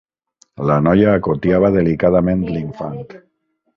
La 0.69 0.77
noia 0.87 1.11
acotiava 1.17 1.71
delicadament 1.77 2.43
l'infant. 2.55 2.99